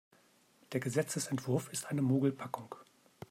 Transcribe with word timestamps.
Der 0.71 0.79
Gesetzesentwurf 0.79 1.71
ist 1.71 1.85
eine 1.85 2.01
Mogelpackung. 2.01 2.73